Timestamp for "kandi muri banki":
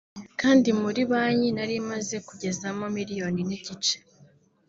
0.41-1.35